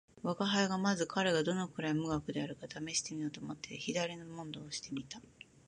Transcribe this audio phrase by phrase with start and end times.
[0.23, 5.21] 吾輩はまず彼がどのくらい無学であるかを試してみようと思って左の問答をして見た